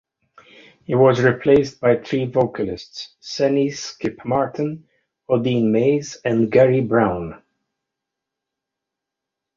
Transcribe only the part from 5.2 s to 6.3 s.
Odeen Mays,